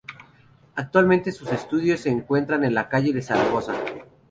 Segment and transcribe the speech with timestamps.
[0.73, 3.75] Actualmente sus estudios se encuentran en la Calle Zaragoza.